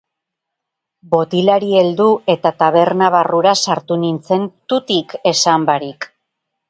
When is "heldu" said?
1.81-2.07